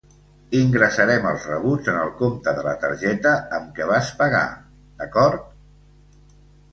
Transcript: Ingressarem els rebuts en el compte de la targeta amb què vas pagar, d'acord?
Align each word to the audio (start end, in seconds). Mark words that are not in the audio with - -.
Ingressarem 0.59 1.25
els 1.31 1.43
rebuts 1.49 1.91
en 1.91 1.99
el 2.03 2.07
compte 2.21 2.53
de 2.59 2.63
la 2.67 2.73
targeta 2.85 3.33
amb 3.57 3.69
què 3.81 3.87
vas 3.91 4.09
pagar, 4.23 4.41
d'acord? 5.03 5.45